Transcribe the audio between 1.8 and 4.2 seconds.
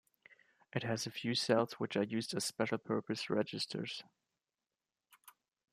are used as special-purpose registers.